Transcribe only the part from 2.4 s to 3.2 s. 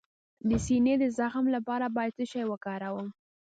وکاروم؟